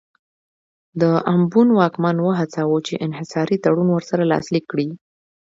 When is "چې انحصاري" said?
2.87-3.57